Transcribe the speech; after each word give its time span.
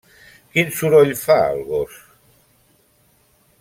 Quin 0.53 0.71
soroll 0.77 1.13
fa 1.25 1.37
el 1.51 1.61
gos? 1.69 2.01